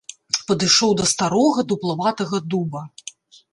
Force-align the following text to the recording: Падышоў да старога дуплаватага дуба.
Падышоў 0.47 0.95
да 1.01 1.05
старога 1.11 1.67
дуплаватага 1.73 2.43
дуба. 2.55 2.85